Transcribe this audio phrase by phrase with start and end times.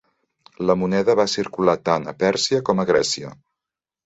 [0.69, 3.37] La moneda va circular tant a Pèrsia com a Grècia.